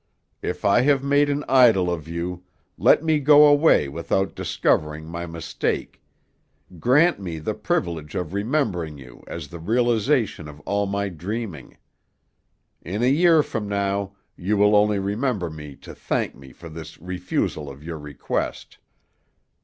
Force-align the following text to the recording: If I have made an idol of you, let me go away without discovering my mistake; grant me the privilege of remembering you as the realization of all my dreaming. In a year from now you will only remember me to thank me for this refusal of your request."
If 0.41 0.65
I 0.65 0.81
have 0.81 1.03
made 1.03 1.29
an 1.29 1.43
idol 1.47 1.91
of 1.93 2.07
you, 2.07 2.43
let 2.75 3.03
me 3.03 3.19
go 3.19 3.45
away 3.45 3.87
without 3.87 4.33
discovering 4.33 5.05
my 5.05 5.27
mistake; 5.27 6.01
grant 6.79 7.19
me 7.19 7.37
the 7.37 7.53
privilege 7.53 8.15
of 8.15 8.33
remembering 8.33 8.97
you 8.97 9.23
as 9.27 9.49
the 9.49 9.59
realization 9.59 10.47
of 10.47 10.59
all 10.61 10.87
my 10.87 11.09
dreaming. 11.09 11.77
In 12.81 13.03
a 13.03 13.11
year 13.11 13.43
from 13.43 13.67
now 13.69 14.13
you 14.35 14.57
will 14.57 14.75
only 14.75 14.97
remember 14.97 15.51
me 15.51 15.75
to 15.75 15.93
thank 15.93 16.33
me 16.33 16.51
for 16.51 16.67
this 16.67 16.99
refusal 16.99 17.69
of 17.69 17.83
your 17.83 17.99
request." 17.99 18.79